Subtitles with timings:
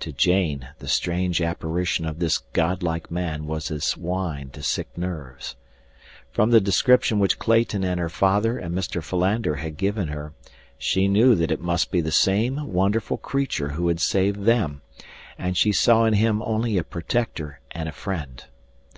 [0.00, 4.98] To Jane the strange apparition of this god like man was as wine to sick
[4.98, 5.56] nerves.
[6.30, 9.02] From the description which Clayton and her father and Mr.
[9.02, 10.34] Philander had given her,
[10.76, 14.82] she knew that it must be the same wonderful creature who had saved them,
[15.38, 18.44] and she saw in him only a protector and a friend.